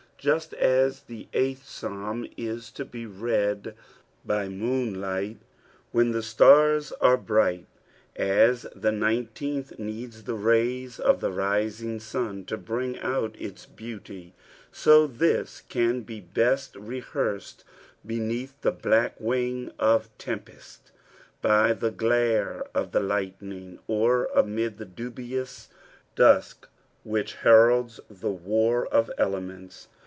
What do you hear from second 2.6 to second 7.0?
lobt read by moonlight, when ihe stars